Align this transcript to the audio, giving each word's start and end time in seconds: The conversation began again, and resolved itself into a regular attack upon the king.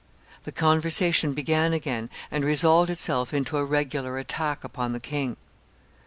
The 0.45 0.51
conversation 0.51 1.33
began 1.33 1.73
again, 1.73 2.09
and 2.31 2.43
resolved 2.43 2.89
itself 2.89 3.35
into 3.35 3.57
a 3.57 3.63
regular 3.63 4.17
attack 4.17 4.63
upon 4.63 4.93
the 4.93 4.99
king. 4.99 5.37